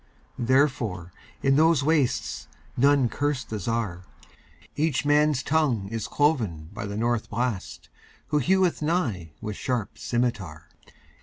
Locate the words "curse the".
3.11-3.59